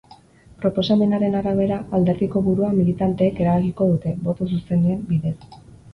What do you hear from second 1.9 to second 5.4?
alderdiko burua militanteek erabakiko dute, boto zuzenen bidez.